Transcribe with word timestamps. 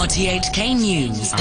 RTHK 0.00 0.80
News. 0.80 1.34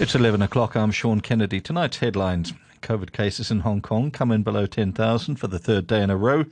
It's 0.00 0.14
11 0.14 0.40
o'clock. 0.40 0.74
I'm 0.74 0.90
Sean 0.90 1.20
Kennedy. 1.20 1.60
Tonight's 1.60 1.98
headlines. 1.98 2.54
COVID 2.80 3.12
cases 3.12 3.50
in 3.50 3.60
Hong 3.60 3.82
Kong 3.82 4.10
come 4.10 4.30
in 4.32 4.42
below 4.42 4.64
10,000 4.64 5.36
for 5.36 5.48
the 5.48 5.58
third 5.58 5.86
day 5.86 6.02
in 6.02 6.08
a 6.08 6.16
row. 6.16 6.46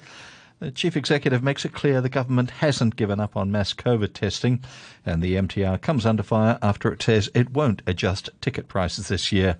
The 0.58 0.72
chief 0.72 0.94
executive 0.94 1.42
makes 1.42 1.64
it 1.64 1.72
clear 1.72 2.02
the 2.02 2.10
government 2.10 2.50
hasn't 2.50 2.96
given 2.96 3.18
up 3.18 3.34
on 3.34 3.50
mass 3.50 3.72
COVID 3.72 4.12
testing, 4.12 4.62
and 5.06 5.22
the 5.22 5.36
MTR 5.36 5.80
comes 5.80 6.04
under 6.04 6.22
fire 6.22 6.58
after 6.60 6.92
it 6.92 7.00
says 7.02 7.30
it 7.34 7.52
won't 7.54 7.80
adjust 7.86 8.28
ticket 8.42 8.68
prices 8.68 9.08
this 9.08 9.32
year. 9.32 9.56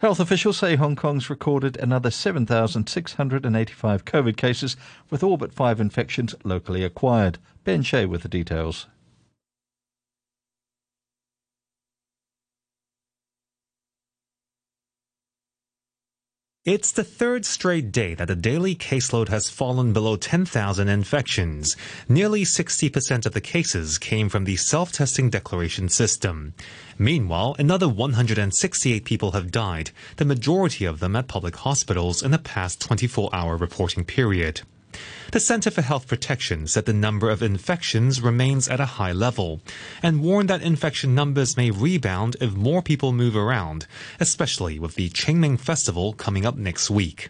Health 0.00 0.18
officials 0.18 0.56
say 0.56 0.74
Hong 0.74 0.96
Kong's 0.96 1.30
recorded 1.30 1.76
another 1.76 2.10
7,685 2.10 4.04
COVID 4.04 4.36
cases, 4.36 4.76
with 5.08 5.22
all 5.22 5.36
but 5.36 5.54
five 5.54 5.80
infections 5.80 6.34
locally 6.42 6.82
acquired. 6.82 7.38
Ben 7.62 7.84
Shea 7.84 8.06
with 8.06 8.22
the 8.22 8.28
details. 8.28 8.88
It's 16.66 16.92
the 16.92 17.04
third 17.04 17.46
straight 17.46 17.90
day 17.90 18.14
that 18.16 18.28
the 18.28 18.36
daily 18.36 18.74
caseload 18.74 19.28
has 19.28 19.48
fallen 19.48 19.94
below 19.94 20.16
10,000 20.16 20.88
infections. 20.90 21.74
Nearly 22.06 22.42
60% 22.42 23.24
of 23.24 23.32
the 23.32 23.40
cases 23.40 23.96
came 23.96 24.28
from 24.28 24.44
the 24.44 24.56
self-testing 24.56 25.30
declaration 25.30 25.88
system. 25.88 26.52
Meanwhile, 26.98 27.56
another 27.58 27.88
168 27.88 29.06
people 29.06 29.30
have 29.30 29.50
died, 29.50 29.90
the 30.16 30.26
majority 30.26 30.84
of 30.84 31.00
them 31.00 31.16
at 31.16 31.28
public 31.28 31.56
hospitals 31.56 32.22
in 32.22 32.30
the 32.30 32.36
past 32.38 32.86
24-hour 32.86 33.56
reporting 33.56 34.04
period. 34.04 34.60
The 35.32 35.40
Center 35.40 35.70
for 35.70 35.82
Health 35.82 36.08
Protection 36.08 36.66
said 36.66 36.86
the 36.86 36.92
number 36.92 37.30
of 37.30 37.42
infections 37.42 38.20
remains 38.20 38.68
at 38.68 38.80
a 38.80 38.98
high 38.98 39.12
level 39.12 39.60
and 40.02 40.20
warned 40.20 40.50
that 40.50 40.62
infection 40.62 41.14
numbers 41.14 41.56
may 41.56 41.70
rebound 41.70 42.36
if 42.40 42.52
more 42.52 42.82
people 42.82 43.12
move 43.12 43.36
around, 43.36 43.86
especially 44.18 44.78
with 44.78 44.96
the 44.96 45.10
Qingming 45.10 45.60
Festival 45.60 46.12
coming 46.12 46.44
up 46.44 46.56
next 46.56 46.90
week. 46.90 47.28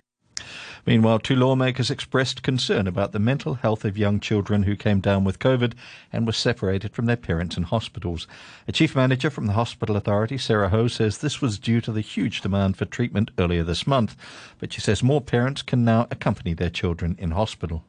Meanwhile, 0.86 1.20
two 1.20 1.36
lawmakers 1.36 1.91
expressed 1.91 2.42
concern 2.42 2.86
about 2.86 3.12
the 3.12 3.19
mental 3.19 3.55
health 3.55 3.84
of 3.84 3.98
young 3.98 4.20
children 4.20 4.62
who 4.62 4.77
came 4.77 5.00
down 5.00 5.25
with 5.25 5.39
COVID 5.39 5.75
and 6.12 6.27
were 6.27 6.33
separated 6.33 6.92
from 6.92 7.06
their 7.06 7.17
parents 7.17 7.56
in 7.56 7.64
hospitals. 7.64 8.27
A 8.67 8.73
chief 8.73 8.97
manager 8.97 9.31
from 9.31 9.47
the 9.47 9.53
hospital 9.55 9.97
authority, 9.97 10.39
Sarah 10.39 10.70
Ho, 10.70 10.89
says 10.89 11.19
this 11.19 11.41
was 11.41 11.58
due 11.58 11.81
to 11.83 11.92
the 11.92 12.01
huge 12.01 12.41
demand 12.41 12.77
for 12.77 12.84
treatment 12.84 13.31
earlier 13.39 13.62
this 13.62 13.86
month, 13.86 14.17
but 14.58 14.73
she 14.73 14.81
says 14.81 15.03
more 15.03 15.20
parents 15.20 15.62
can 15.62 15.84
now 15.84 16.06
accompany 16.11 16.55
their 16.55 16.70
children 16.70 17.17
in 17.19 17.33
hospital. 17.33 17.84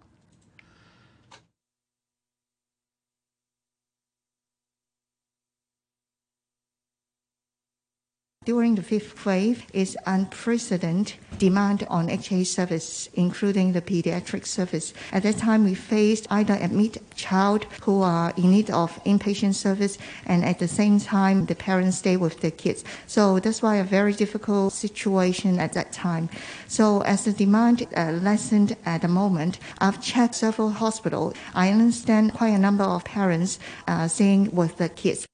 During 8.43 8.73
the 8.73 8.81
fifth 8.81 9.23
wave 9.23 9.67
is 9.71 9.95
unprecedented 10.07 11.13
demand 11.37 11.85
on 11.91 12.09
HA 12.09 12.43
service, 12.43 13.07
including 13.13 13.73
the 13.73 13.83
pediatric 13.83 14.47
service. 14.47 14.95
At 15.11 15.21
that 15.21 15.37
time, 15.37 15.63
we 15.63 15.75
faced 15.75 16.25
either 16.31 16.55
admit 16.55 16.97
child 17.15 17.65
who 17.83 18.01
are 18.01 18.33
in 18.37 18.49
need 18.49 18.71
of 18.71 18.99
inpatient 19.03 19.53
service, 19.53 19.99
and 20.25 20.43
at 20.43 20.57
the 20.57 20.67
same 20.67 20.99
time, 20.99 21.45
the 21.45 21.53
parents 21.53 21.97
stay 21.97 22.17
with 22.17 22.41
the 22.41 22.49
kids. 22.49 22.83
So 23.05 23.37
that's 23.37 23.61
why 23.61 23.75
a 23.75 23.83
very 23.83 24.13
difficult 24.13 24.73
situation 24.73 25.59
at 25.59 25.73
that 25.73 25.91
time. 25.91 26.27
So 26.67 27.01
as 27.01 27.25
the 27.25 27.33
demand 27.33 27.87
uh, 27.95 28.13
lessened 28.23 28.75
at 28.87 29.03
the 29.03 29.07
moment, 29.07 29.59
I've 29.77 30.01
checked 30.01 30.33
several 30.33 30.71
hospitals. 30.71 31.35
I 31.53 31.69
understand 31.69 32.33
quite 32.33 32.55
a 32.55 32.65
number 32.67 32.85
of 32.85 33.03
parents 33.03 33.59
uh, 33.87 34.07
staying 34.07 34.49
with 34.49 34.77
the 34.77 34.89
kids. 34.89 35.27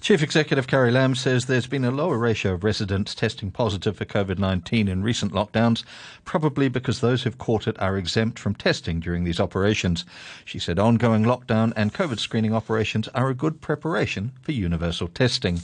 Chief 0.00 0.22
Executive 0.22 0.66
Carrie 0.66 0.90
Lam 0.90 1.14
says 1.14 1.46
there's 1.46 1.66
been 1.66 1.84
a 1.84 1.90
lower 1.90 2.18
ratio 2.18 2.54
of 2.54 2.64
residents 2.64 3.14
testing 3.14 3.50
positive 3.50 3.96
for 3.96 4.04
COVID 4.04 4.38
19 4.38 4.88
in 4.88 5.02
recent 5.02 5.32
lockdowns, 5.32 5.84
probably 6.24 6.68
because 6.68 7.00
those 7.00 7.22
who've 7.22 7.38
caught 7.38 7.66
it 7.66 7.80
are 7.80 7.96
exempt 7.96 8.38
from 8.38 8.54
testing 8.54 9.00
during 9.00 9.24
these 9.24 9.40
operations. 9.40 10.04
She 10.44 10.58
said 10.58 10.78
ongoing 10.78 11.24
lockdown 11.24 11.72
and 11.76 11.94
COVID 11.94 12.18
screening 12.18 12.54
operations 12.54 13.08
are 13.08 13.30
a 13.30 13.34
good 13.34 13.60
preparation 13.60 14.32
for 14.42 14.52
universal 14.52 15.08
testing. 15.08 15.60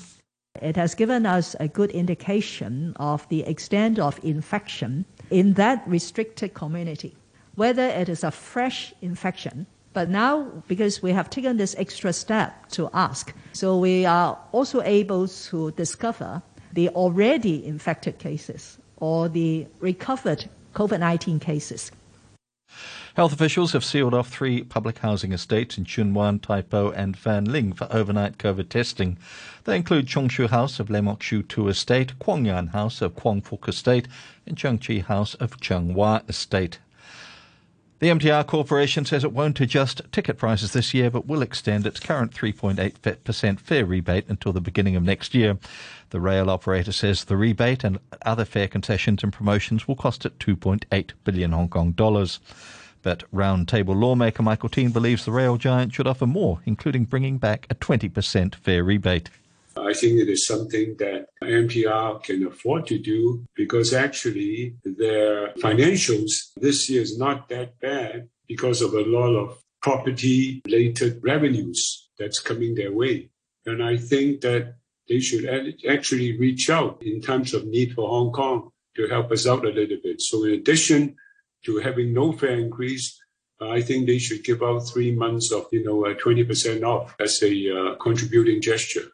It 0.61 0.77
has 0.77 0.95
given 0.95 1.27
us 1.27 1.55
a 1.61 1.69
good 1.69 1.91
indication 1.91 2.95
of 2.97 3.29
the 3.29 3.43
extent 3.43 3.99
of 3.99 4.19
infection 4.25 5.05
in 5.31 5.55
that 5.55 5.83
restricted 5.87 6.55
community, 6.55 7.15
whether 7.55 7.87
it 7.87 8.09
is 8.09 8.25
a 8.25 8.31
fresh 8.31 8.93
infection 9.01 9.67
but 9.93 10.09
now, 10.09 10.45
because 10.69 11.03
we 11.03 11.13
have 11.13 11.31
taken 11.31 11.57
this 11.57 11.75
extra 11.77 12.13
step 12.13 12.69
to 12.71 12.89
ask, 12.93 13.35
so 13.53 13.79
we 13.79 14.07
are 14.07 14.39
also 14.53 14.83
able 14.83 15.27
to 15.27 15.73
discover 15.73 16.43
the 16.73 16.89
already 16.91 17.65
infected 17.67 18.19
cases 18.19 18.79
or 18.99 19.29
the 19.29 19.67
recovered 19.81 20.49
COVID 20.75 21.01
19 21.01 21.41
cases. 21.41 21.91
Health 23.15 23.33
officials 23.33 23.73
have 23.73 23.85
sealed 23.85 24.15
off 24.15 24.29
three 24.29 24.63
public 24.63 24.99
housing 24.99 25.33
estates 25.33 25.77
in 25.77 25.85
Chunwan, 25.85 26.13
Wan, 26.13 26.39
Tai 26.39 26.63
Po, 26.63 26.91
and 26.91 27.17
Fanling 27.17 27.77
for 27.77 27.89
overnight 27.91 28.39
COVID 28.39 28.69
testing. 28.69 29.19
They 29.65 29.75
include 29.75 30.07
Chongshu 30.07 30.49
House 30.49 30.79
of 30.79 30.89
Lam 30.89 31.07
Mok 31.07 31.21
Siew 31.21 31.47
Tu 31.49 31.67
Estate, 31.67 32.17
Kwong 32.21 32.45
Yan 32.45 32.69
House 32.69 33.03
of 33.03 33.17
Kwong 33.17 33.41
Fuk 33.41 33.67
Estate, 33.69 34.07
and 34.47 34.57
Chung 34.57 34.79
Chi 34.79 35.01
House 35.01 35.35
of 35.35 35.61
Chung 35.61 35.95
Wah 35.95 36.21
Estate. 36.29 36.79
The 38.01 38.09
MTR 38.09 38.47
Corporation 38.47 39.05
says 39.05 39.25
it 39.25 39.33
won't 39.33 39.61
adjust 39.61 40.01
ticket 40.11 40.39
prices 40.39 40.73
this 40.73 40.95
year, 40.95 41.11
but 41.11 41.27
will 41.27 41.43
extend 41.43 41.87
its 41.87 42.01
current 42.01 42.33
3.8% 42.33 43.61
fare 43.61 43.85
rebate 43.85 44.25
until 44.27 44.55
the 44.55 44.61
beginning 44.63 44.97
of 44.97 45.03
next 45.03 45.35
year. 45.35 45.59
The 46.09 46.19
rail 46.19 46.49
operator 46.49 46.93
says 46.93 47.25
the 47.25 47.37
rebate 47.37 47.85
and 47.85 47.99
other 48.25 48.47
fare 48.47 48.69
concessions 48.69 49.23
and 49.23 49.31
promotions 49.31 49.87
will 49.87 49.97
cost 49.97 50.25
it 50.25 50.39
2.8 50.39 51.11
billion 51.25 51.53
Hong 51.53 51.69
Kong 51.69 51.93
dollars. 51.93 52.41
But 53.03 53.31
roundtable 53.35 53.95
lawmaker 53.95 54.43
Michael 54.43 54.71
Tien 54.71 54.93
believes 54.93 55.27
the 55.27 55.33
rail 55.33 55.59
giant 55.59 55.93
should 55.93 56.07
offer 56.07 56.27
more, 56.27 56.63
including 56.65 57.05
bringing 57.05 57.37
back 57.37 57.67
a 57.69 57.75
20% 57.75 58.55
fare 58.55 58.83
rebate. 58.83 59.29
I 59.77 59.95
think 59.95 60.19
it 60.19 60.29
is 60.29 60.47
something 60.47 60.97
that 60.99 61.27
MTR 61.43 62.23
can 62.23 62.47
afford 62.47 62.87
to 62.89 62.99
do 62.99 63.45
because 63.55 63.95
actually 63.95 64.75
their 64.85 65.53
financials 65.55 66.51
this 66.57 66.91
year 66.91 67.03
is 67.03 67.19
not 67.19 67.49
that 67.49 67.79
bad 67.81 68.29
because 68.49 68.83
of 68.83 68.95
a 68.95 69.03
lot 69.03 69.35
of 69.35 69.63
property 69.81 70.61
related 70.67 71.21
revenues 71.23 72.09
that's 72.19 72.41
coming 72.41 72.75
their 72.75 72.93
way. 72.93 73.31
And 73.65 73.83
I 73.83 73.97
think 73.97 74.41
that 74.43 74.75
they 75.09 75.21
should 75.21 75.45
actually 75.89 76.39
reach 76.39 76.69
out 76.71 77.03
in 77.03 77.21
terms 77.21 77.55
of 77.55 77.67
need 77.67 77.95
for 77.95 78.09
Hong 78.09 78.33
Kong 78.33 78.71
to 78.97 79.09
help 79.09 79.31
us 79.33 79.47
out 79.47 79.65
a 79.65 79.71
little 79.71 79.99
bit. 80.03 80.21
So 80.21 80.45
in 80.45 80.53
addition 80.53 81.17
to 81.65 81.79
having 81.79 82.13
no 82.13 82.33
fare 82.33 82.59
increase, 82.59 83.19
I 83.61 83.83
think 83.83 84.07
they 84.07 84.19
should 84.19 84.45
give 84.45 84.63
out 84.63 84.81
three 84.81 85.15
months 85.15 85.53
of, 85.53 85.67
you 85.71 85.85
know, 85.85 86.03
20% 86.03 86.83
off 86.83 87.15
as 87.21 87.43
a 87.43 87.53
uh, 87.71 87.95
contributing 87.97 88.63
gesture. 88.63 89.13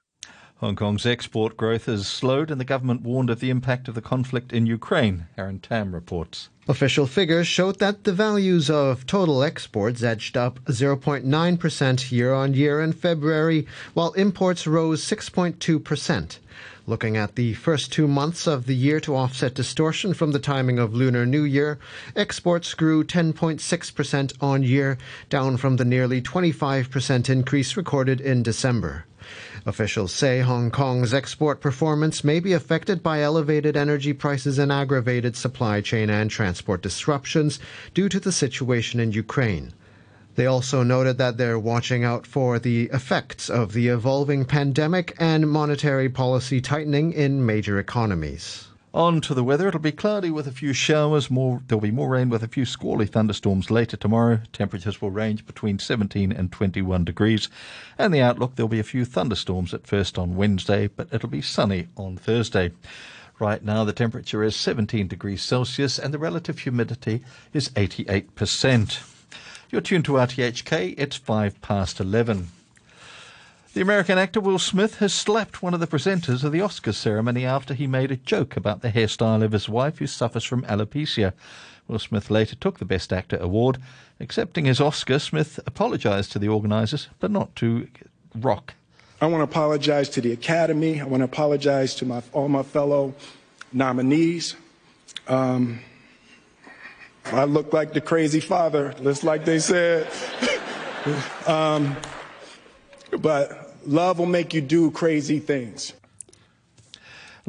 Hong 0.61 0.75
Kong's 0.75 1.05
export 1.05 1.55
growth 1.59 1.85
has 1.85 2.07
slowed, 2.07 2.51
and 2.51 2.59
the 2.59 2.65
government 2.65 3.03
warned 3.03 3.29
of 3.29 3.41
the 3.41 3.51
impact 3.51 3.89
of 3.89 3.95
the 3.95 4.01
conflict 4.01 4.55
in 4.55 4.65
Ukraine. 4.65 5.27
Aaron 5.37 5.59
Tam 5.59 5.95
reports. 5.95 6.49
Official 6.67 7.07
figures 7.07 7.47
showed 7.47 7.79
that 7.79 8.05
the 8.05 8.13
values 8.15 8.71
of 8.71 9.05
total 9.05 9.43
exports 9.43 10.03
edged 10.03 10.35
up 10.35 10.65
0.9% 10.65 12.11
year 12.11 12.33
on 12.33 12.55
year 12.55 12.81
in 12.81 12.95
February, 12.95 13.67
while 13.93 14.13
imports 14.13 14.67
rose 14.67 15.05
6.2%. 15.05 16.39
Looking 16.87 17.19
at 17.19 17.35
the 17.35 17.53
first 17.53 17.93
two 17.93 18.09
months 18.09 18.47
of 18.47 18.65
the 18.65 18.75
year 18.75 18.99
to 19.01 19.15
offset 19.15 19.53
distortion 19.53 20.15
from 20.15 20.33
the 20.33 20.39
timing 20.39 20.79
of 20.79 20.95
Lunar 20.95 21.27
New 21.27 21.43
Year, 21.43 21.79
exports 22.15 22.73
grew 22.73 23.05
10.6% 23.05 24.33
on 24.41 24.63
year, 24.63 24.97
down 25.29 25.59
from 25.59 25.77
the 25.77 25.85
nearly 25.85 26.23
25% 26.23 27.29
increase 27.29 27.77
recorded 27.77 28.23
in 28.23 28.43
December. 28.43 29.05
Officials 29.67 30.13
say 30.13 30.43
Hong 30.43 30.71
Kong's 30.71 31.13
export 31.13 31.61
performance 31.61 32.23
may 32.23 32.39
be 32.39 32.53
affected 32.53 33.03
by 33.03 33.21
elevated 33.21 33.77
energy 33.77 34.13
prices 34.13 34.61
and 34.61 34.71
aggravated 34.71 35.35
supply 35.35 35.81
chain 35.81 36.09
and 36.09 36.31
transport 36.31 36.83
disruptions 36.83 37.59
due 37.93 38.09
to 38.09 38.21
the 38.21 38.31
situation 38.31 39.01
in 39.01 39.11
Ukraine. 39.11 39.73
They 40.37 40.47
also 40.47 40.85
noted 40.85 41.19
that 41.19 41.37
they're 41.37 41.59
watching 41.59 42.05
out 42.05 42.29
for 42.29 42.61
the 42.61 42.85
effects 42.93 43.51
of 43.51 43.73
the 43.73 43.89
evolving 43.89 44.45
pandemic 44.45 45.17
and 45.19 45.51
monetary 45.51 46.11
policy 46.11 46.61
tightening 46.61 47.13
in 47.13 47.45
major 47.45 47.81
economies. 47.81 48.66
On 48.97 49.21
to 49.21 49.35
the 49.35 49.45
weather. 49.45 49.69
It'll 49.69 49.79
be 49.79 49.93
cloudy 49.93 50.31
with 50.31 50.47
a 50.47 50.51
few 50.51 50.73
showers. 50.73 51.31
More 51.31 51.61
there'll 51.69 51.83
be 51.83 51.91
more 51.91 52.09
rain 52.09 52.31
with 52.31 52.43
a 52.43 52.49
few 52.49 52.65
squally 52.65 53.05
thunderstorms 53.05 53.71
later 53.71 53.95
tomorrow. 53.95 54.41
Temperatures 54.55 55.03
will 55.03 55.11
range 55.11 55.45
between 55.45 55.79
17 55.79 56.33
and 56.33 56.51
21 56.51 57.05
degrees. 57.05 57.51
And 57.99 58.15
the 58.15 58.23
outlook 58.23 58.57
there'll 58.57 58.71
be 58.71 58.81
a 58.81 58.83
few 58.83 59.05
thunderstorms 59.05 59.75
at 59.75 59.87
first 59.87 60.17
on 60.17 60.35
Wednesday, 60.35 60.87
but 60.87 61.09
it'll 61.13 61.29
be 61.29 61.43
sunny 61.43 61.89
on 61.99 62.17
Thursday. 62.17 62.73
Right 63.39 63.63
now 63.63 63.85
the 63.85 63.93
temperature 63.93 64.43
is 64.43 64.57
17 64.57 65.09
degrees 65.09 65.43
Celsius 65.43 65.99
and 65.99 66.15
the 66.15 66.19
relative 66.19 66.61
humidity 66.61 67.23
is 67.53 67.69
88%. 67.69 69.03
You're 69.69 69.83
tuned 69.83 70.07
to 70.07 70.13
RTHK. 70.13 70.95
It's 70.97 71.17
5 71.17 71.61
past 71.61 72.01
11. 72.01 72.49
The 73.77 73.83
American 73.83 74.17
actor 74.17 74.41
Will 74.41 74.59
Smith 74.59 75.01
has 75.01 75.13
slapped 75.13 75.63
one 75.63 75.75
of 75.75 75.81
the 75.81 75.87
presenters 75.87 76.43
of 76.43 76.51
the 76.51 76.61
Oscars 76.61 76.95
ceremony 76.95 77.45
after 77.45 77.75
he 77.75 77.87
made 77.87 78.11
a 78.11 78.17
joke 78.17 78.57
about 78.57 78.81
the 78.81 78.89
hairstyle 78.89 79.45
of 79.45 79.53
his 79.53 79.69
wife, 79.69 79.99
who 79.99 80.07
suffers 80.07 80.45
from 80.45 80.63
alopecia. 80.63 81.35
Will 81.87 81.99
Smith 81.99 82.31
later 82.31 82.57
took 82.57 82.79
the 82.79 82.87
Best 82.87 83.13
Actor 83.13 83.37
award. 83.37 83.77
Accepting 84.19 84.65
his 84.65 84.81
Oscar, 84.81 85.19
Smith 85.19 85.61
apologized 85.67 86.33
to 86.33 86.39
the 86.39 86.49
organizers, 86.49 87.09
but 87.21 87.31
not 87.31 87.55
to 87.57 87.87
Rock. 88.35 88.73
I 89.21 89.27
want 89.27 89.41
to 89.41 89.45
apologize 89.45 90.09
to 90.09 90.23
the 90.23 90.33
Academy. 90.33 90.99
I 90.99 91.05
want 91.05 91.21
to 91.21 91.27
apologize 91.27 91.95
to 91.97 92.07
my, 92.07 92.23
all 92.33 92.49
my 92.49 92.63
fellow 92.63 93.15
nominees. 93.75 94.57
Um, 95.29 95.81
I 97.27 97.45
look 97.45 97.75
like 97.75 97.93
the 97.93 98.01
crazy 98.01 98.41
father, 98.41 98.95
just 99.03 99.23
like 99.23 99.45
they 99.45 99.59
said. 99.59 100.09
um, 101.47 101.95
but 103.21 103.66
Love 103.87 104.19
will 104.19 104.27
make 104.27 104.53
you 104.53 104.61
do 104.61 104.91
crazy 104.91 105.39
things. 105.39 105.93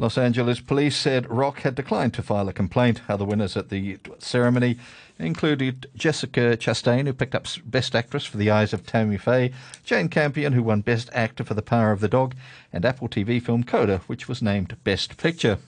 Los 0.00 0.16
Angeles 0.16 0.60
police 0.60 0.96
said 0.96 1.28
Rock 1.28 1.62
had 1.62 1.74
declined 1.74 2.14
to 2.14 2.22
file 2.22 2.48
a 2.48 2.52
complaint. 2.52 3.00
Other 3.08 3.24
winners 3.24 3.56
at 3.56 3.68
the 3.68 3.98
ceremony 4.20 4.78
included 5.18 5.90
Jessica 5.96 6.56
Chastain, 6.56 7.06
who 7.06 7.12
picked 7.12 7.34
up 7.34 7.48
Best 7.64 7.96
Actress 7.96 8.24
for 8.24 8.36
The 8.36 8.50
Eyes 8.50 8.72
of 8.72 8.86
Tammy 8.86 9.16
Faye, 9.16 9.52
Jane 9.82 10.08
Campion, 10.08 10.52
who 10.52 10.62
won 10.62 10.82
Best 10.82 11.10
Actor 11.12 11.42
for 11.42 11.54
The 11.54 11.62
Power 11.62 11.90
of 11.90 11.98
the 11.98 12.06
Dog, 12.06 12.36
and 12.72 12.84
Apple 12.84 13.08
TV 13.08 13.42
film 13.42 13.64
Coda, 13.64 14.02
which 14.06 14.28
was 14.28 14.40
named 14.40 14.76
Best 14.84 15.16
Picture. 15.16 15.58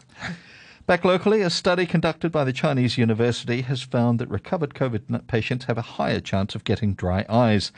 Back 0.87 1.05
locally, 1.05 1.43
a 1.43 1.51
study 1.51 1.87
conducted 1.87 2.33
by 2.33 2.43
the 2.43 2.53
Chinese 2.53 2.99
university 2.99 3.61
has 3.63 3.83
found 3.83 4.19
that 4.19 4.29
recovered 4.29 4.75
COVID 4.75 5.27
patients 5.29 5.67
have 5.67 5.79
a 5.79 5.83
higher 5.83 6.21
chance 6.21 6.55
of 6.55 6.65
getting 6.65 6.95
dry 6.95 7.25
eyes. 7.29 7.71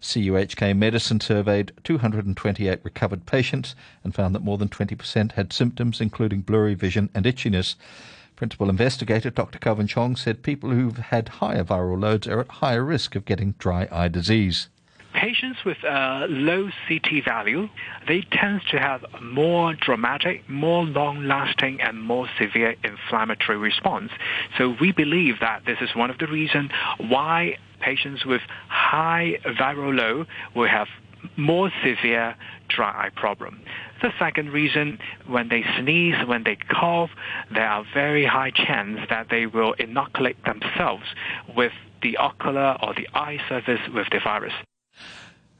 CUHK 0.00 0.74
Medicine 0.74 1.20
surveyed 1.20 1.72
228 1.82 2.80
recovered 2.82 3.26
patients 3.26 3.74
and 4.02 4.14
found 4.14 4.34
that 4.34 4.42
more 4.44 4.56
than 4.56 4.68
20% 4.68 5.32
had 5.32 5.52
symptoms 5.52 6.00
including 6.00 6.40
blurry 6.40 6.74
vision 6.74 7.10
and 7.14 7.26
itchiness. 7.26 7.74
Principal 8.36 8.70
investigator 8.70 9.30
Dr. 9.30 9.58
Kelvin 9.58 9.86
Chong 9.86 10.16
said 10.16 10.42
people 10.42 10.70
who've 10.70 10.96
had 10.96 11.28
higher 11.28 11.64
viral 11.64 12.00
loads 12.00 12.26
are 12.26 12.40
at 12.40 12.48
higher 12.48 12.84
risk 12.84 13.14
of 13.14 13.24
getting 13.26 13.54
dry 13.58 13.88
eye 13.92 14.08
disease 14.08 14.68
patients 15.24 15.60
with 15.64 15.78
a 15.84 16.26
low 16.28 16.68
CT 16.86 17.24
value, 17.24 17.66
they 18.06 18.20
tend 18.30 18.60
to 18.70 18.78
have 18.78 19.00
more 19.22 19.74
dramatic, 19.74 20.46
more 20.50 20.84
long-lasting, 20.84 21.80
and 21.80 22.02
more 22.02 22.28
severe 22.38 22.74
inflammatory 22.84 23.56
response. 23.56 24.10
So 24.58 24.74
we 24.78 24.92
believe 24.92 25.36
that 25.40 25.62
this 25.64 25.78
is 25.80 25.88
one 25.96 26.10
of 26.10 26.18
the 26.18 26.26
reasons 26.26 26.70
why 26.98 27.56
patients 27.80 28.26
with 28.26 28.42
high 28.68 29.38
viral 29.58 29.96
load 29.96 30.26
will 30.54 30.68
have 30.68 30.88
more 31.38 31.70
severe 31.82 32.36
dry 32.68 33.06
eye 33.06 33.10
problem. 33.16 33.62
The 34.02 34.10
second 34.18 34.50
reason, 34.50 34.98
when 35.26 35.48
they 35.48 35.64
sneeze, 35.80 36.16
when 36.26 36.44
they 36.44 36.56
cough, 36.56 37.08
there 37.50 37.66
are 37.66 37.82
very 37.94 38.26
high 38.26 38.50
chance 38.50 39.00
that 39.08 39.28
they 39.30 39.46
will 39.46 39.72
inoculate 39.78 40.36
themselves 40.44 41.04
with 41.56 41.72
the 42.02 42.18
ocular 42.18 42.76
or 42.82 42.92
the 42.92 43.08
eye 43.14 43.38
surface 43.48 43.80
with 43.94 44.06
the 44.12 44.20
virus. 44.22 44.52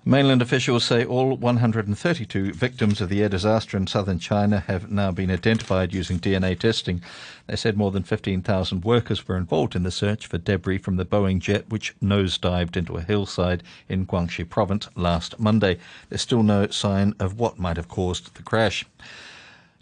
Mainland 0.07 0.43
officials 0.43 0.85
say 0.85 1.03
all 1.03 1.35
132 1.35 2.53
victims 2.53 3.01
of 3.01 3.09
the 3.09 3.23
air 3.23 3.29
disaster 3.31 3.79
in 3.79 3.87
southern 3.87 4.19
China 4.19 4.61
have 4.61 4.91
now 4.91 5.11
been 5.11 5.31
identified 5.31 5.95
using 5.95 6.19
DNA 6.19 6.59
testing. 6.59 7.01
They 7.47 7.57
said 7.57 7.79
more 7.79 7.91
than 7.91 8.03
15,000 8.03 8.85
workers 8.85 9.27
were 9.27 9.39
involved 9.39 9.75
in 9.75 9.83
the 9.83 9.91
search 9.91 10.27
for 10.27 10.37
debris 10.37 10.77
from 10.77 10.97
the 10.97 11.07
Boeing 11.07 11.39
jet 11.39 11.71
which 11.71 11.95
nosedived 12.03 12.77
into 12.77 12.99
a 12.99 13.03
hillside 13.03 13.63
in 13.89 14.05
Guangxi 14.07 14.47
province 14.47 14.91
last 14.95 15.41
Monday. 15.41 15.79
There's 16.11 16.21
still 16.21 16.43
no 16.43 16.67
sign 16.67 17.15
of 17.19 17.39
what 17.39 17.59
might 17.59 17.79
have 17.79 17.89
caused 17.89 18.35
the 18.35 18.43
crash. 18.43 18.85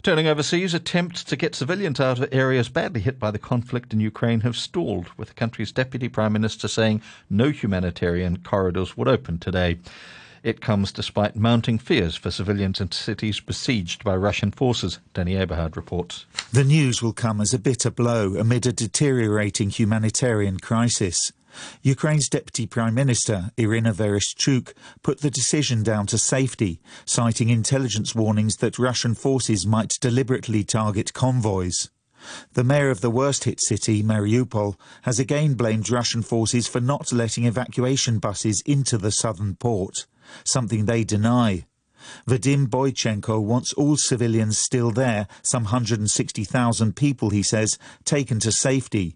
Turning 0.03 0.27
overseas, 0.27 0.73
attempts 0.73 1.23
to 1.23 1.37
get 1.37 1.55
civilians 1.55 1.97
out 1.97 2.19
of 2.19 2.27
areas 2.33 2.67
badly 2.67 2.99
hit 2.99 3.17
by 3.17 3.31
the 3.31 3.39
conflict 3.39 3.93
in 3.93 4.01
Ukraine 4.01 4.41
have 4.41 4.57
stalled, 4.57 5.07
with 5.15 5.29
the 5.29 5.33
country's 5.33 5.71
deputy 5.71 6.09
prime 6.09 6.33
minister 6.33 6.67
saying 6.67 7.01
no 7.29 7.51
humanitarian 7.51 8.35
corridors 8.43 8.97
would 8.97 9.07
open 9.07 9.39
today. 9.39 9.77
It 10.43 10.59
comes 10.59 10.91
despite 10.91 11.37
mounting 11.37 11.77
fears 11.79 12.17
for 12.17 12.31
civilians 12.31 12.81
in 12.81 12.91
cities 12.91 13.39
besieged 13.39 14.03
by 14.03 14.17
Russian 14.17 14.51
forces, 14.51 14.99
Danny 15.13 15.35
Aeberhard 15.35 15.77
reports. 15.77 16.25
The 16.51 16.65
news 16.65 17.01
will 17.01 17.13
come 17.13 17.39
as 17.39 17.53
a 17.53 17.57
bitter 17.57 17.89
blow 17.89 18.35
amid 18.35 18.65
a 18.65 18.73
deteriorating 18.73 19.69
humanitarian 19.69 20.59
crisis. 20.59 21.31
Ukraine's 21.81 22.29
Deputy 22.29 22.65
Prime 22.65 22.93
Minister, 22.93 23.51
Irina 23.57 23.93
Vereshchuk, 23.93 24.73
put 25.01 25.21
the 25.21 25.29
decision 25.29 25.83
down 25.83 26.05
to 26.07 26.17
safety, 26.17 26.79
citing 27.05 27.49
intelligence 27.49 28.15
warnings 28.15 28.57
that 28.57 28.79
Russian 28.79 29.13
forces 29.15 29.65
might 29.65 29.97
deliberately 30.01 30.63
target 30.63 31.13
convoys. 31.13 31.89
The 32.53 32.63
mayor 32.63 32.89
of 32.89 33.01
the 33.01 33.11
worst 33.11 33.43
hit 33.43 33.59
city, 33.61 34.01
Mariupol, 34.01 34.75
has 35.01 35.19
again 35.19 35.55
blamed 35.55 35.89
Russian 35.89 36.21
forces 36.21 36.67
for 36.67 36.79
not 36.79 37.11
letting 37.11 37.45
evacuation 37.45 38.19
buses 38.19 38.61
into 38.65 38.97
the 38.97 39.11
southern 39.11 39.55
port 39.55 40.05
something 40.43 40.85
they 40.85 41.03
deny. 41.03 41.65
Vadim 42.27 42.67
Boychenko 42.67 43.41
wants 43.41 43.73
all 43.73 43.95
civilians 43.95 44.57
still 44.57 44.91
there, 44.91 45.27
some 45.41 45.63
160,000 45.63 46.95
people, 46.95 47.29
he 47.29 47.43
says, 47.43 47.77
taken 48.03 48.39
to 48.39 48.51
safety. 48.51 49.15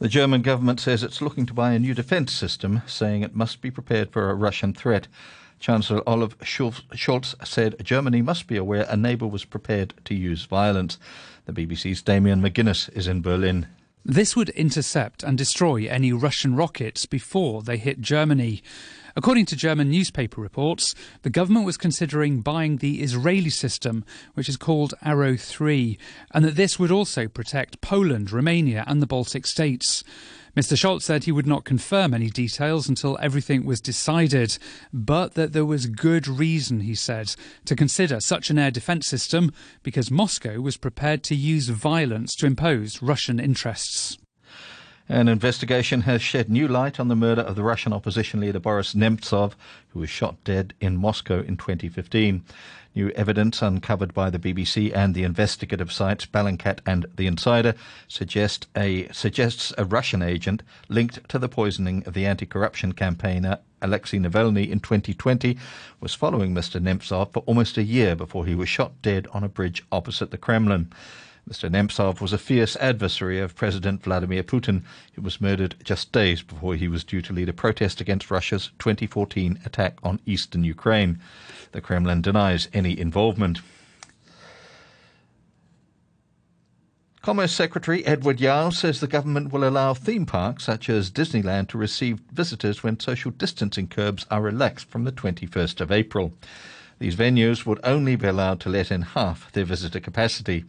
The 0.00 0.08
German 0.08 0.40
government 0.40 0.80
says 0.80 1.02
it's 1.02 1.20
looking 1.20 1.44
to 1.44 1.52
buy 1.52 1.72
a 1.72 1.78
new 1.78 1.92
defence 1.92 2.32
system, 2.32 2.80
saying 2.86 3.20
it 3.22 3.36
must 3.36 3.60
be 3.60 3.70
prepared 3.70 4.10
for 4.10 4.30
a 4.30 4.34
Russian 4.34 4.72
threat. 4.72 5.08
Chancellor 5.58 6.02
Olaf 6.08 6.38
Scholz 6.38 7.34
said 7.46 7.76
Germany 7.84 8.22
must 8.22 8.46
be 8.46 8.56
aware 8.56 8.86
a 8.88 8.96
neighbour 8.96 9.26
was 9.26 9.44
prepared 9.44 9.92
to 10.06 10.14
use 10.14 10.46
violence. 10.46 10.96
The 11.44 11.52
BBC's 11.52 12.00
Damian 12.00 12.40
McGuinness 12.40 12.88
is 12.96 13.06
in 13.06 13.20
Berlin. 13.20 13.66
This 14.04 14.34
would 14.34 14.48
intercept 14.50 15.22
and 15.22 15.36
destroy 15.36 15.86
any 15.86 16.10
Russian 16.12 16.56
rockets 16.56 17.04
before 17.04 17.62
they 17.62 17.76
hit 17.76 18.00
Germany. 18.00 18.62
According 19.14 19.44
to 19.46 19.56
German 19.56 19.90
newspaper 19.90 20.40
reports, 20.40 20.94
the 21.22 21.28
government 21.28 21.66
was 21.66 21.76
considering 21.76 22.40
buying 22.40 22.78
the 22.78 23.02
Israeli 23.02 23.50
system, 23.50 24.04
which 24.32 24.48
is 24.48 24.56
called 24.56 24.94
Arrow 25.02 25.36
3, 25.36 25.98
and 26.32 26.44
that 26.46 26.56
this 26.56 26.78
would 26.78 26.90
also 26.90 27.28
protect 27.28 27.82
Poland, 27.82 28.32
Romania, 28.32 28.84
and 28.86 29.02
the 29.02 29.06
Baltic 29.06 29.46
states. 29.46 30.02
Mr. 30.56 30.76
Scholz 30.76 31.02
said 31.02 31.24
he 31.24 31.32
would 31.32 31.46
not 31.46 31.64
confirm 31.64 32.12
any 32.12 32.28
details 32.28 32.88
until 32.88 33.18
everything 33.20 33.64
was 33.64 33.80
decided, 33.80 34.58
but 34.92 35.34
that 35.34 35.52
there 35.52 35.64
was 35.64 35.86
good 35.86 36.26
reason, 36.26 36.80
he 36.80 36.94
said, 36.94 37.34
to 37.64 37.76
consider 37.76 38.20
such 38.20 38.50
an 38.50 38.58
air 38.58 38.70
defence 38.70 39.06
system 39.06 39.52
because 39.82 40.10
Moscow 40.10 40.60
was 40.60 40.76
prepared 40.76 41.22
to 41.24 41.34
use 41.34 41.68
violence 41.68 42.34
to 42.36 42.46
impose 42.46 43.00
Russian 43.00 43.38
interests. 43.38 44.18
An 45.10 45.26
investigation 45.26 46.02
has 46.02 46.22
shed 46.22 46.48
new 46.48 46.68
light 46.68 47.00
on 47.00 47.08
the 47.08 47.16
murder 47.16 47.42
of 47.42 47.56
the 47.56 47.64
Russian 47.64 47.92
opposition 47.92 48.38
leader 48.38 48.60
Boris 48.60 48.94
Nemtsov, 48.94 49.54
who 49.88 49.98
was 49.98 50.08
shot 50.08 50.36
dead 50.44 50.72
in 50.80 50.96
Moscow 50.96 51.40
in 51.40 51.56
2015. 51.56 52.44
New 52.94 53.10
evidence 53.16 53.60
uncovered 53.60 54.14
by 54.14 54.30
the 54.30 54.38
BBC 54.38 54.94
and 54.94 55.12
the 55.12 55.24
investigative 55.24 55.90
sites 55.90 56.26
Bellingcat 56.26 56.78
and 56.86 57.06
The 57.16 57.26
Insider 57.26 57.74
suggest 58.06 58.68
a, 58.76 59.08
suggests 59.08 59.72
a 59.76 59.84
Russian 59.84 60.22
agent 60.22 60.62
linked 60.88 61.28
to 61.28 61.40
the 61.40 61.48
poisoning 61.48 62.04
of 62.06 62.14
the 62.14 62.24
anti-corruption 62.24 62.92
campaigner 62.92 63.58
Alexei 63.82 64.18
Navalny 64.18 64.70
in 64.70 64.78
2020 64.78 65.58
was 65.98 66.14
following 66.14 66.54
Mr. 66.54 66.80
Nemtsov 66.80 67.32
for 67.32 67.42
almost 67.46 67.76
a 67.76 67.82
year 67.82 68.14
before 68.14 68.46
he 68.46 68.54
was 68.54 68.68
shot 68.68 68.92
dead 69.02 69.26
on 69.32 69.42
a 69.42 69.48
bridge 69.48 69.82
opposite 69.90 70.30
the 70.30 70.38
Kremlin. 70.38 70.92
Mr. 71.48 71.70
Nemtsov 71.70 72.20
was 72.20 72.32
a 72.32 72.38
fierce 72.38 72.76
adversary 72.76 73.40
of 73.40 73.54
President 73.54 74.02
Vladimir 74.02 74.42
Putin, 74.42 74.82
who 75.14 75.22
was 75.22 75.40
murdered 75.40 75.74
just 75.82 76.12
days 76.12 76.42
before 76.42 76.74
he 76.74 76.88
was 76.88 77.04
due 77.04 77.22
to 77.22 77.32
lead 77.32 77.48
a 77.48 77.52
protest 77.52 78.00
against 78.00 78.30
Russia's 78.30 78.70
2014 78.78 79.60
attack 79.64 79.98
on 80.02 80.20
eastern 80.26 80.64
Ukraine. 80.64 81.20
The 81.72 81.80
Kremlin 81.80 82.22
denies 82.22 82.68
any 82.72 82.98
involvement. 82.98 83.60
Commerce 87.22 87.52
Secretary 87.52 88.04
Edward 88.06 88.40
Yau 88.40 88.70
says 88.70 89.00
the 89.00 89.06
government 89.06 89.52
will 89.52 89.68
allow 89.68 89.92
theme 89.92 90.24
parks 90.24 90.64
such 90.64 90.88
as 90.88 91.10
Disneyland 91.10 91.68
to 91.68 91.76
receive 91.76 92.20
visitors 92.32 92.82
when 92.82 92.98
social 92.98 93.30
distancing 93.30 93.88
curbs 93.88 94.24
are 94.30 94.40
relaxed 94.40 94.88
from 94.88 95.04
the 95.04 95.12
21st 95.12 95.82
of 95.82 95.92
April. 95.92 96.32
These 96.98 97.16
venues 97.16 97.66
would 97.66 97.80
only 97.84 98.16
be 98.16 98.26
allowed 98.26 98.58
to 98.60 98.70
let 98.70 98.90
in 98.90 99.02
half 99.02 99.52
their 99.52 99.66
visitor 99.66 100.00
capacity. 100.00 100.64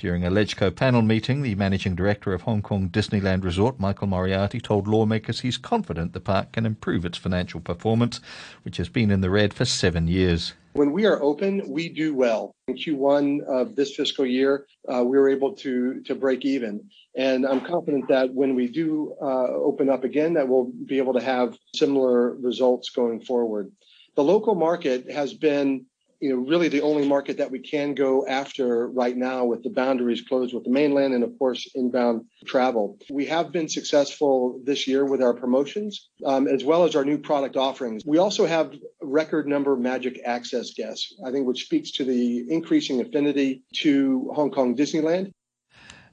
During 0.00 0.24
a 0.24 0.30
LegCo 0.30 0.74
panel 0.74 1.02
meeting, 1.02 1.42
the 1.42 1.54
managing 1.56 1.94
director 1.94 2.32
of 2.32 2.40
Hong 2.40 2.62
Kong 2.62 2.88
Disneyland 2.88 3.44
Resort, 3.44 3.78
Michael 3.78 4.06
Moriarty, 4.06 4.58
told 4.58 4.88
lawmakers 4.88 5.40
he's 5.40 5.58
confident 5.58 6.14
the 6.14 6.20
park 6.20 6.52
can 6.52 6.64
improve 6.64 7.04
its 7.04 7.18
financial 7.18 7.60
performance, 7.60 8.18
which 8.62 8.78
has 8.78 8.88
been 8.88 9.10
in 9.10 9.20
the 9.20 9.28
red 9.28 9.52
for 9.52 9.66
seven 9.66 10.08
years. 10.08 10.54
When 10.72 10.92
we 10.92 11.04
are 11.04 11.22
open, 11.22 11.68
we 11.68 11.90
do 11.90 12.14
well. 12.14 12.54
In 12.68 12.76
Q1 12.76 13.42
of 13.42 13.76
this 13.76 13.94
fiscal 13.94 14.24
year, 14.24 14.64
uh, 14.88 15.04
we 15.04 15.18
were 15.18 15.28
able 15.28 15.52
to 15.56 16.00
to 16.04 16.14
break 16.14 16.46
even, 16.46 16.88
and 17.14 17.44
I'm 17.44 17.60
confident 17.60 18.08
that 18.08 18.32
when 18.32 18.54
we 18.54 18.68
do 18.68 19.14
uh, 19.20 19.48
open 19.48 19.90
up 19.90 20.04
again, 20.04 20.32
that 20.32 20.48
we'll 20.48 20.72
be 20.86 20.96
able 20.96 21.12
to 21.12 21.22
have 21.22 21.58
similar 21.76 22.36
results 22.36 22.88
going 22.88 23.20
forward. 23.20 23.70
The 24.16 24.24
local 24.24 24.54
market 24.54 25.10
has 25.10 25.34
been 25.34 25.84
you 26.20 26.30
know, 26.30 26.36
really 26.36 26.68
the 26.68 26.82
only 26.82 27.06
market 27.06 27.38
that 27.38 27.50
we 27.50 27.58
can 27.58 27.94
go 27.94 28.26
after 28.26 28.88
right 28.88 29.16
now 29.16 29.44
with 29.44 29.62
the 29.62 29.70
boundaries 29.70 30.22
closed 30.22 30.54
with 30.54 30.64
the 30.64 30.70
mainland 30.70 31.14
and, 31.14 31.24
of 31.24 31.38
course, 31.38 31.66
inbound 31.74 32.26
travel. 32.46 32.98
We 33.10 33.26
have 33.26 33.52
been 33.52 33.68
successful 33.68 34.60
this 34.64 34.86
year 34.86 35.04
with 35.04 35.22
our 35.22 35.32
promotions 35.32 36.08
um, 36.24 36.46
as 36.46 36.62
well 36.62 36.84
as 36.84 36.94
our 36.94 37.04
new 37.04 37.18
product 37.18 37.56
offerings. 37.56 38.04
We 38.04 38.18
also 38.18 38.46
have 38.46 38.74
record 39.00 39.48
number 39.48 39.72
of 39.72 39.80
Magic 39.80 40.20
Access 40.24 40.72
guests, 40.74 41.14
I 41.26 41.30
think, 41.30 41.46
which 41.46 41.64
speaks 41.64 41.90
to 41.92 42.04
the 42.04 42.50
increasing 42.50 43.00
affinity 43.00 43.62
to 43.76 44.30
Hong 44.34 44.50
Kong 44.50 44.76
Disneyland. 44.76 45.32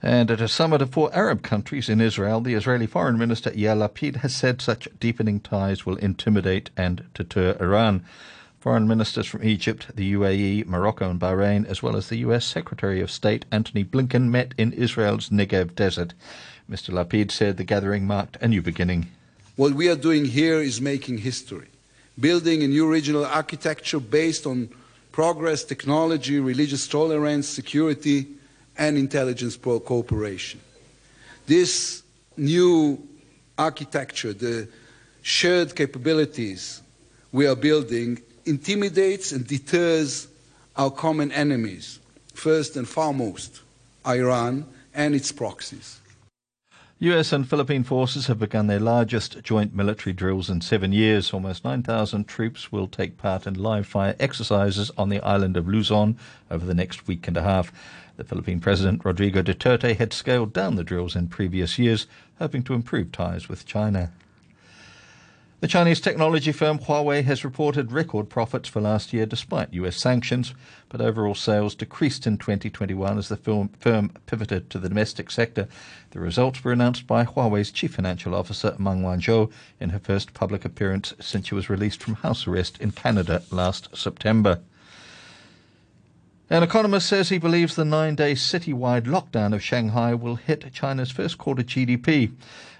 And 0.02 0.30
at 0.30 0.42
a 0.42 0.48
summit 0.48 0.82
of 0.82 0.92
four 0.92 1.14
Arab 1.14 1.42
countries 1.42 1.90
in 1.90 2.00
Israel, 2.00 2.40
the 2.40 2.54
Israeli 2.54 2.86
Foreign 2.86 3.18
Minister 3.18 3.50
Yair 3.50 3.76
Lapid 3.76 4.18
has 4.18 4.36
said 4.36 4.62
such 4.62 4.88
deepening 5.00 5.40
ties 5.40 5.86
will 5.86 5.96
intimidate 5.98 6.70
and 6.78 7.06
deter 7.16 7.58
Iran. 7.60 8.06
Foreign 8.68 8.86
ministers 8.86 9.26
from 9.26 9.46
Egypt, 9.46 9.96
the 9.96 10.12
UAE, 10.12 10.66
Morocco, 10.66 11.10
and 11.10 11.18
Bahrain, 11.18 11.66
as 11.68 11.82
well 11.82 11.96
as 11.96 12.10
the 12.10 12.18
US 12.18 12.44
Secretary 12.44 13.00
of 13.00 13.10
State 13.10 13.46
Antony 13.50 13.86
Blinken, 13.86 14.24
met 14.24 14.54
in 14.58 14.74
Israel's 14.74 15.30
Negev 15.30 15.74
desert. 15.74 16.14
Mr. 16.70 16.90
Lapid 16.94 17.32
said 17.32 17.56
the 17.56 17.64
gathering 17.64 18.06
marked 18.06 18.36
a 18.42 18.48
new 18.50 18.62
beginning. 18.62 19.08
What 19.56 19.72
we 19.72 19.88
are 19.88 19.96
doing 19.96 20.26
here 20.26 20.60
is 20.60 20.82
making 20.82 21.20
history, 21.20 21.70
building 22.20 22.62
a 22.62 22.68
new 22.68 22.92
regional 22.92 23.26
architecture 23.26 24.02
based 24.02 24.46
on 24.46 24.68
progress, 25.14 25.64
technology, 25.64 26.42
religious 26.42 26.90
tolerance, 26.90 27.48
security, 27.48 28.28
and 28.78 28.98
intelligence 28.98 29.56
cooperation. 29.56 30.60
This 31.46 32.04
new 32.36 33.02
architecture, 33.58 34.34
the 34.34 34.68
shared 35.22 35.74
capabilities 35.74 36.82
we 37.32 37.48
are 37.48 37.56
building 37.56 38.22
intimidates 38.48 39.32
and 39.32 39.46
deters 39.46 40.28
our 40.76 40.92
common 40.92 41.32
enemies, 41.32 42.00
first 42.34 42.76
and 42.78 42.88
foremost, 42.88 43.62
Iran 44.06 44.66
and 44.94 45.14
its 45.14 45.32
proxies. 45.32 46.00
US 47.00 47.32
and 47.32 47.48
Philippine 47.48 47.84
forces 47.84 48.26
have 48.26 48.40
begun 48.40 48.66
their 48.66 48.80
largest 48.80 49.44
joint 49.44 49.76
military 49.76 50.14
drills 50.14 50.50
in 50.50 50.62
seven 50.62 50.92
years. 50.92 51.32
Almost 51.32 51.64
9,000 51.64 52.28
troops 52.28 52.72
will 52.72 52.88
take 52.88 53.18
part 53.18 53.46
in 53.46 53.54
live 53.54 53.86
fire 53.86 54.16
exercises 54.20 54.90
on 54.98 55.10
the 55.10 55.22
island 55.22 55.58
of 55.58 55.68
Luzon 55.68 56.18
over 56.50 56.66
the 56.66 56.74
next 56.74 57.08
week 57.08 57.28
and 57.28 57.38
a 57.38 57.44
half. 57.44 57.72
The 58.16 58.24
Philippine 58.24 58.60
President 58.60 59.06
Rodrigo 59.06 59.44
Duterte 59.44 59.96
had 59.96 60.12
scaled 60.12 60.54
down 60.54 60.76
the 60.76 60.84
drills 60.84 61.16
in 61.16 61.28
previous 61.28 61.78
years, 61.78 62.08
hoping 62.40 62.64
to 62.64 62.74
improve 62.74 63.12
ties 63.12 63.48
with 63.48 63.68
China. 63.68 64.12
The 65.68 65.74
Chinese 65.74 66.00
technology 66.00 66.54
firm 66.54 66.80
Huawei 66.80 67.26
has 67.26 67.44
reported 67.44 67.92
record 67.92 68.30
profits 68.30 68.70
for 68.70 68.80
last 68.80 69.12
year 69.12 69.26
despite 69.26 69.74
US 69.74 69.98
sanctions, 69.98 70.56
but 70.88 71.02
overall 71.02 71.36
sales 71.36 71.76
decreased 71.76 72.26
in 72.26 72.38
2021 72.38 73.18
as 73.18 73.28
the 73.28 73.36
firm 73.36 74.10
pivoted 74.28 74.70
to 74.70 74.80
the 74.80 74.88
domestic 74.88 75.30
sector. 75.30 75.68
The 76.12 76.22
results 76.22 76.64
were 76.64 76.72
announced 76.72 77.06
by 77.06 77.26
Huawei's 77.26 77.70
chief 77.70 77.96
financial 77.96 78.34
officer 78.34 78.78
Meng 78.80 79.02
Wanzhou 79.02 79.52
in 79.78 79.90
her 79.90 80.00
first 80.00 80.34
public 80.34 80.64
appearance 80.64 81.14
since 81.20 81.48
she 81.48 81.56
was 81.56 81.70
released 81.70 82.02
from 82.02 82.16
house 82.16 82.48
arrest 82.48 82.78
in 82.80 82.92
Canada 82.92 83.44
last 83.52 83.90
September. 83.94 84.62
An 86.50 86.64
economist 86.64 87.10
says 87.10 87.28
he 87.28 87.40
believes 87.40 87.76
the 87.76 87.84
nine 87.84 88.16
day 88.16 88.32
citywide 88.32 89.04
lockdown 89.04 89.54
of 89.54 89.62
Shanghai 89.62 90.14
will 90.14 90.36
hit 90.36 90.72
China's 90.72 91.12
first 91.12 91.38
quarter 91.38 91.62
GDP. 91.62 92.32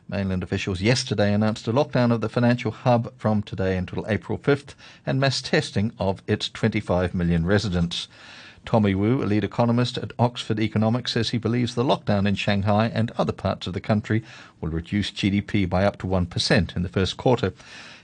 Mainland 0.10 0.42
officials 0.42 0.80
yesterday 0.80 1.34
announced 1.34 1.68
a 1.68 1.74
lockdown 1.74 2.14
of 2.14 2.22
the 2.22 2.30
financial 2.30 2.72
hub 2.72 3.14
from 3.18 3.44
today 3.44 3.76
until 3.76 4.06
April 4.08 4.38
5th 4.38 4.74
and 5.06 5.20
mass 5.20 5.42
testing 5.42 5.92
of 6.00 6.22
its 6.28 6.48
25 6.50 7.14
million 7.14 7.46
residents. 7.46 8.08
Tommy 8.66 8.96
Wu, 8.96 9.22
a 9.22 9.26
lead 9.26 9.44
economist 9.44 9.98
at 9.98 10.14
Oxford 10.18 10.60
Economics, 10.60 11.14
says 11.14 11.30
he 11.30 11.38
believes 11.38 11.76
the 11.76 11.84
lockdown 11.84 12.28
in 12.28 12.36
Shanghai 12.36 12.90
and 12.94 13.12
other 13.12 13.34
parts 13.34 13.68
of 13.68 13.74
the 13.74 13.82
country 13.82 14.24
will 14.62 14.70
reduce 14.70 15.12
GDP 15.12 15.70
by 15.70 15.84
up 15.84 15.98
to 16.00 16.08
1% 16.08 16.76
in 16.76 16.84
the 16.84 16.90
first 16.90 17.18
quarter. 17.18 17.54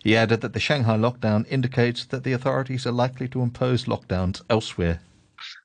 He 0.04 0.16
added 0.16 0.42
that 0.42 0.54
the 0.54 0.60
Shanghai 0.60 0.98
lockdown 0.98 1.46
indicates 1.50 2.04
that 2.06 2.26
the 2.26 2.34
authorities 2.34 2.86
are 2.86 2.92
likely 2.92 3.30
to 3.30 3.42
impose 3.42 3.86
lockdowns 3.86 4.42
elsewhere. 4.50 5.00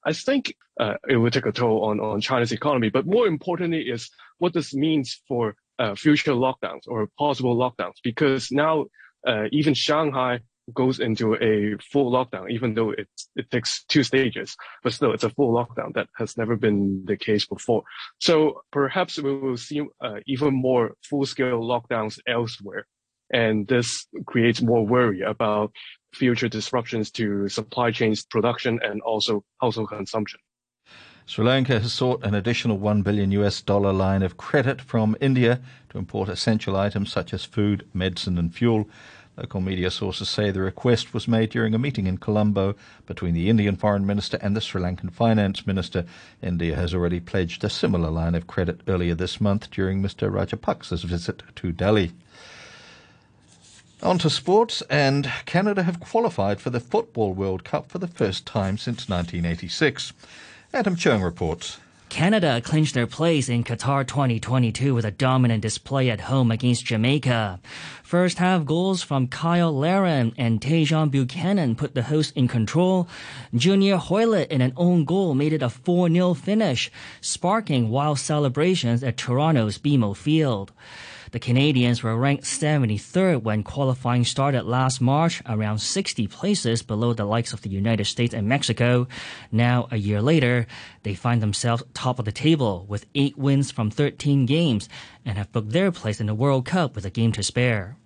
I 0.05 0.13
think 0.13 0.55
uh, 0.79 0.95
it 1.09 1.17
will 1.17 1.31
take 1.31 1.47
a 1.47 1.53
toll 1.53 1.85
on, 1.85 1.99
on 1.99 2.21
China's 2.21 2.53
economy, 2.53 2.91
but 2.91 3.07
more 3.07 3.27
importantly 3.27 3.83
is 3.83 4.11
what 4.39 4.53
this 4.53 4.73
means 4.73 5.21
for 5.27 5.57
uh, 5.79 5.95
future 5.95 6.33
lockdowns 6.33 6.83
or 6.87 7.09
possible 7.19 7.57
lockdowns 7.57 7.95
because 8.03 8.51
now 8.51 8.87
uh, 9.27 9.45
even 9.53 9.75
Shanghai 9.75 10.41
goes 10.75 11.01
into 11.01 11.35
a 11.35 11.77
full 11.93 12.11
lockdown, 12.13 12.51
even 12.51 12.75
though 12.75 12.91
it, 12.91 13.09
it 13.37 13.51
takes 13.51 13.85
two 13.85 14.03
stages, 14.03 14.57
but 14.83 14.93
still 14.93 15.13
it's 15.13 15.25
a 15.25 15.31
full 15.31 15.53
lockdown 15.53 15.95
that 15.95 16.09
has 16.17 16.37
never 16.37 16.57
been 16.57 17.05
the 17.07 17.17
case 17.17 17.47
before. 17.47 17.83
So 18.21 18.63
perhaps 18.71 19.19
we 19.19 19.35
will 19.35 19.57
see 19.57 19.83
uh, 20.01 20.21
even 20.27 20.55
more 20.55 20.95
full 21.03 21.25
scale 21.27 21.61
lockdowns 21.61 22.19
elsewhere. 22.27 22.87
And 23.33 23.67
this 23.69 24.07
creates 24.27 24.63
more 24.63 24.87
worry 24.87 25.21
about 25.21 25.73
future 26.15 26.49
disruptions 26.49 27.11
to 27.13 27.49
supply 27.49 27.91
chains, 27.91 28.25
production, 28.25 28.81
and 28.83 29.03
also 29.03 29.45
household 29.61 29.91
consumption. 29.91 30.41
Sri 31.29 31.45
Lanka 31.45 31.79
has 31.79 31.93
sought 31.93 32.25
an 32.25 32.35
additional 32.35 32.79
1 32.79 33.03
billion 33.03 33.31
US 33.33 33.61
dollar 33.61 33.93
line 33.93 34.23
of 34.23 34.39
credit 34.39 34.81
from 34.81 35.15
India 35.21 35.61
to 35.91 35.99
import 35.99 36.31
essential 36.31 36.75
items 36.75 37.13
such 37.13 37.35
as 37.35 37.45
food, 37.45 37.87
medicine, 37.93 38.39
and 38.39 38.55
fuel. 38.55 38.89
Local 39.37 39.61
media 39.61 39.91
sources 39.91 40.31
say 40.31 40.51
the 40.51 40.63
request 40.63 41.13
was 41.13 41.29
made 41.29 41.51
during 41.51 41.75
a 41.75 41.79
meeting 41.79 42.07
in 42.07 42.17
Colombo 42.17 42.77
between 43.05 43.35
the 43.35 43.51
Indian 43.51 43.77
Foreign 43.77 44.07
Minister 44.07 44.39
and 44.41 44.57
the 44.57 44.63
Sri 44.63 44.81
Lankan 44.81 45.13
Finance 45.13 45.67
Minister. 45.67 46.07
India 46.43 46.75
has 46.75 46.95
already 46.95 47.21
pledged 47.21 47.63
a 47.63 47.69
similar 47.69 48.09
line 48.09 48.35
of 48.35 48.47
credit 48.47 48.81
earlier 48.89 49.15
this 49.15 49.39
month 49.39 49.71
during 49.71 50.03
Mr. 50.03 50.33
Rajapaksa's 50.33 51.03
visit 51.03 51.43
to 51.57 51.73
Delhi. 51.73 52.13
On 54.03 54.17
to 54.17 54.31
sports, 54.31 54.81
and 54.89 55.31
Canada 55.45 55.83
have 55.83 56.01
qualified 56.01 56.59
for 56.59 56.71
the 56.71 56.81
Football 56.81 57.35
World 57.35 57.65
Cup 57.65 57.91
for 57.91 57.99
the 57.99 58.09
first 58.09 58.47
time 58.47 58.79
since 58.79 59.11
1986. 59.11 60.15
Adam 60.75 60.97
Chung 60.97 61.23
reports. 61.23 61.79
Canada 62.11 62.61
clinched 62.63 62.93
their 62.93 63.07
place 63.07 63.49
in 63.49 63.65
Qatar 63.65 64.07
2022 64.07 64.95
with 64.95 65.07
a 65.07 65.11
dominant 65.11 65.63
display 65.63 66.11
at 66.11 66.21
home 66.21 66.51
against 66.51 66.85
Jamaica. 66.85 67.59
First 68.03 68.37
half 68.37 68.67
goals 68.67 69.03
from 69.03 69.29
Cyle 69.29 69.73
Larin 69.73 70.35
and 70.37 70.61
Tajon 70.61 71.11
Buchanan 71.11 71.75
put 71.75 71.95
the 71.95 72.03
hosts 72.03 72.33
in 72.33 72.49
control. 72.49 73.09
Junior 73.55 73.97
Hoilett 73.97 74.51
in 74.51 74.61
an 74.61 74.75
own 74.77 75.07
goal 75.07 75.35
made 75.35 75.55
it 75.55 75.63
a 75.63 75.69
4-0 75.69 76.37
finish, 76.37 76.91
sparking 77.23 77.89
wild 77.89 78.19
celebrations 78.19 79.03
at 79.03 79.17
Toronto's 79.17 79.79
BMO 79.79 80.15
Field. 80.15 80.73
The 81.31 81.39
Canadians 81.39 82.03
were 82.03 82.17
ranked 82.17 82.45
73rd 82.45 83.43
when 83.43 83.63
qualifying 83.63 84.25
started 84.25 84.65
last 84.65 85.01
March, 85.01 85.43
around 85.47 85.79
60 85.79 86.27
places 86.29 86.83
below 86.83 87.13
the 87.13 87.27
likes 87.27 87.53
of 87.53 87.61
the 87.61 87.69
United 87.69 88.07
States 88.07 88.33
and 88.33 88.49
Mexico. 88.49 89.07
Now, 89.53 89.89
a 89.91 89.97
year 89.97 90.23
later, 90.23 90.67
they 91.03 91.15
find 91.15 91.43
themselves 91.43 91.83
top 91.93 92.19
of 92.19 92.25
the 92.25 92.33
table 92.33 92.87
with 92.89 93.05
eight 93.15 93.37
wins 93.37 93.71
from 93.71 93.91
13 93.91 94.47
games 94.47 94.89
and 95.25 95.37
have 95.37 95.53
booked 95.53 95.73
their 95.73 95.93
place 95.93 96.21
in 96.21 96.27
the 96.27 96.35
World 96.35 96.65
Cup 96.65 96.95
with 96.95 97.05
a 97.05 97.11
game 97.11 97.33
to 97.33 97.43
spare. 97.43 97.97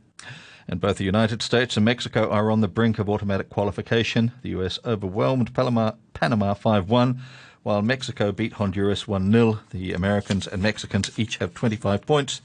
And 0.66 0.80
both 0.80 0.96
the 0.96 1.04
United 1.04 1.42
States 1.42 1.76
and 1.76 1.84
Mexico 1.84 2.28
are 2.28 2.50
on 2.50 2.60
the 2.60 2.68
brink 2.68 2.98
of 2.98 3.08
automatic 3.08 3.50
qualification. 3.50 4.32
The 4.42 4.50
US 4.50 4.78
overwhelmed 4.84 5.54
Panama 5.54 6.54
5 6.54 6.88
1 6.88 7.22
while 7.62 7.82
Mexico 7.82 8.32
beat 8.32 8.54
Honduras 8.54 9.06
1 9.06 9.30
0. 9.30 9.60
The 9.70 9.92
Americans 9.92 10.46
and 10.46 10.62
Mexicans 10.62 11.16
each 11.18 11.36
have 11.36 11.54
25 11.54 12.04
points 12.06 12.40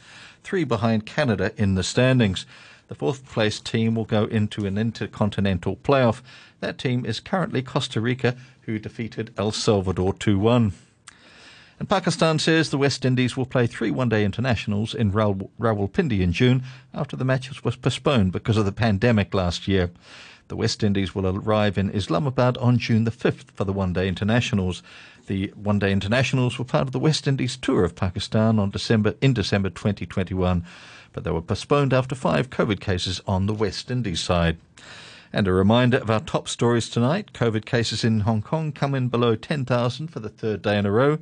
three 0.47 0.63
behind 0.63 1.05
Canada 1.05 1.51
in 1.57 1.75
the 1.75 1.83
standings. 1.83 2.45
The 2.87 2.95
fourth 2.95 3.25
place 3.25 3.59
team 3.59 3.95
will 3.95 4.05
go 4.05 4.23
into 4.23 4.65
an 4.65 4.77
intercontinental 4.77 5.75
playoff. 5.75 6.21
That 6.61 6.77
team 6.77 7.05
is 7.05 7.19
currently 7.19 7.61
Costa 7.61 7.99
Rica, 7.99 8.33
who 8.61 8.79
defeated 8.79 9.33
El 9.37 9.51
Salvador 9.51 10.13
2 10.13 10.39
1. 10.39 10.71
And 11.79 11.89
Pakistan 11.89 12.39
says 12.39 12.69
the 12.69 12.77
West 12.77 13.03
Indies 13.03 13.35
will 13.35 13.45
play 13.45 13.67
three 13.67 13.91
one 13.91 14.07
day 14.07 14.23
internationals 14.23 14.95
in 14.95 15.11
Rawalpindi 15.11 16.21
in 16.21 16.31
June 16.31 16.63
after 16.93 17.17
the 17.17 17.25
matches 17.25 17.65
was 17.65 17.75
postponed 17.75 18.31
because 18.31 18.55
of 18.55 18.63
the 18.63 18.71
pandemic 18.71 19.33
last 19.33 19.67
year. 19.67 19.91
The 20.47 20.55
West 20.55 20.81
Indies 20.81 21.13
will 21.13 21.27
arrive 21.27 21.77
in 21.77 21.89
Islamabad 21.89 22.57
on 22.57 22.77
June 22.77 23.03
the 23.03 23.11
5th 23.11 23.51
for 23.51 23.65
the 23.65 23.73
one 23.73 23.91
day 23.91 24.07
internationals. 24.07 24.81
The 25.27 25.47
one 25.55 25.79
day 25.79 25.91
internationals 25.91 26.57
were 26.57 26.65
part 26.65 26.87
of 26.87 26.93
the 26.93 26.99
West 26.99 27.27
Indies 27.27 27.57
tour 27.57 27.83
of 27.83 27.95
Pakistan 27.95 28.57
on 28.59 28.69
December 28.69 29.15
in 29.19 29.33
December 29.33 29.69
2021, 29.69 30.63
but 31.11 31.25
they 31.25 31.31
were 31.31 31.41
postponed 31.41 31.93
after 31.93 32.15
five 32.15 32.49
COVID 32.49 32.79
cases 32.79 33.21
on 33.27 33.45
the 33.45 33.53
West 33.53 33.91
Indies 33.91 34.21
side. 34.21 34.57
And 35.33 35.47
a 35.47 35.51
reminder 35.51 35.97
of 35.97 36.09
our 36.09 36.21
top 36.21 36.47
stories 36.47 36.89
tonight 36.89 37.33
COVID 37.33 37.65
cases 37.65 38.05
in 38.05 38.21
Hong 38.21 38.41
Kong 38.41 38.71
come 38.71 38.95
in 38.95 39.09
below 39.09 39.35
10,000 39.35 40.07
for 40.07 40.21
the 40.21 40.29
third 40.29 40.61
day 40.61 40.77
in 40.77 40.85
a 40.85 40.91
row. 40.91 41.19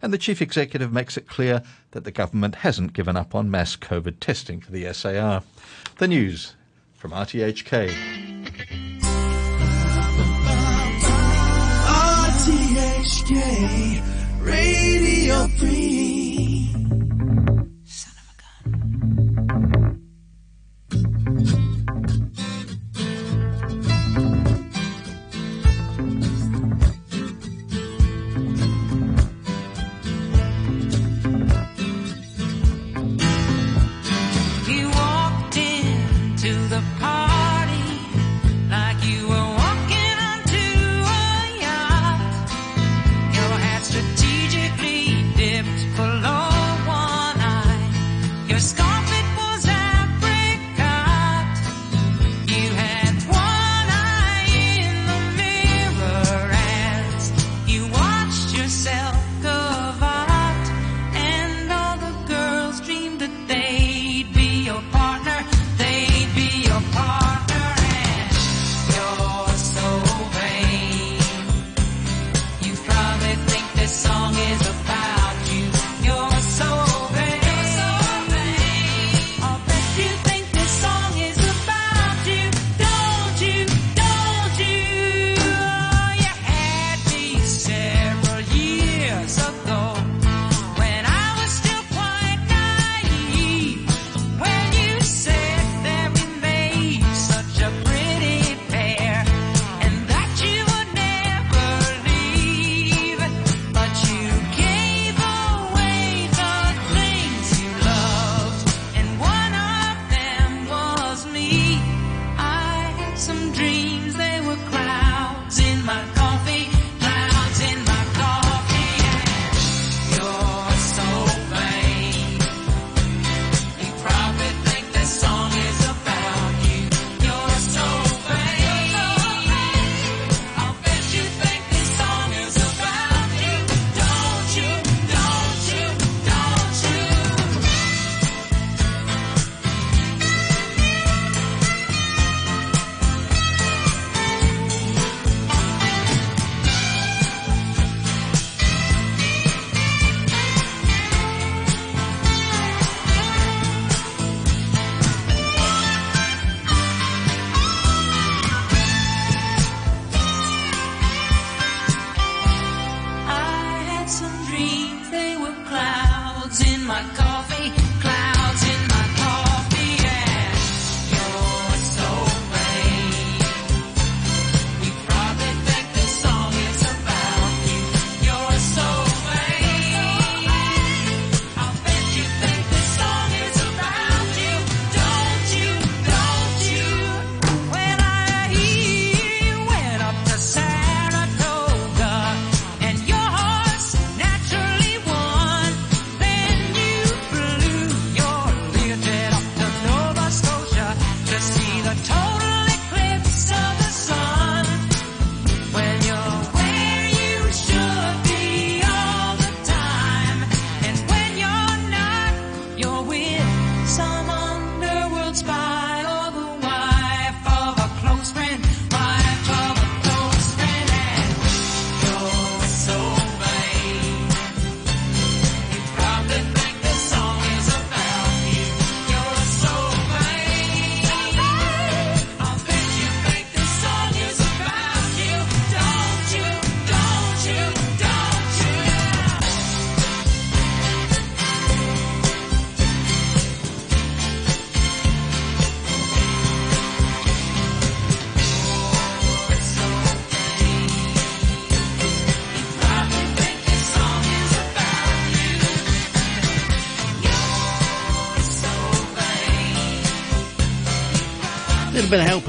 And 0.00 0.12
the 0.12 0.18
chief 0.18 0.40
executive 0.40 0.92
makes 0.92 1.16
it 1.18 1.28
clear 1.28 1.62
that 1.90 2.04
the 2.04 2.10
government 2.10 2.56
hasn't 2.56 2.94
given 2.94 3.16
up 3.16 3.34
on 3.34 3.50
mass 3.50 3.76
COVID 3.76 4.18
testing 4.18 4.60
for 4.60 4.72
the 4.72 4.90
SAR. 4.94 5.42
The 5.98 6.08
news 6.08 6.56
from 6.94 7.10
RTHK. 7.10 8.11
HK 13.02 14.00
Radio 14.44 15.48
Free. 15.58 17.01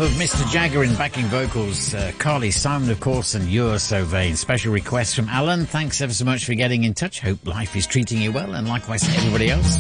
of 0.04 0.12
Mr. 0.12 0.50
Jagger 0.52 0.84
in 0.84 0.94
backing 0.96 1.26
vocals, 1.26 1.94
uh, 1.94 2.12
Carly 2.18 2.52
Simon, 2.52 2.90
of 2.90 3.00
course, 3.00 3.36
and 3.36 3.48
You're 3.48 3.80
So 3.80 4.04
Vain. 4.04 4.36
Special 4.36 4.74
request 4.74 5.16
from 5.16 5.30
Alan. 5.30 5.66
Thanks 5.66 6.02
ever 6.02 6.12
so 6.12 6.26
much 6.26 6.46
for 6.46 6.54
getting 6.56 6.84
in 6.84 6.94
touch. 6.94 7.22
Hope 7.22 7.46
life 7.46 7.76
is 7.76 7.88
treating 7.88 8.22
you 8.22 8.32
well, 8.32 8.54
and 8.54 8.68
likewise 8.68 9.04
everybody 9.16 9.50
else. 9.50 9.78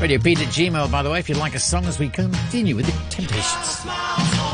Radio 0.00 0.18
Pete 0.18 0.40
at 0.40 0.48
Gmail, 0.48 0.92
by 0.92 1.02
the 1.02 1.10
way, 1.10 1.18
if 1.18 1.28
you'd 1.28 1.38
like 1.38 1.54
a 1.54 1.60
song 1.60 1.86
as 1.86 1.98
we 1.98 2.08
continue 2.08 2.76
with 2.76 2.86
the 2.86 2.92
Temptations. 3.10 4.45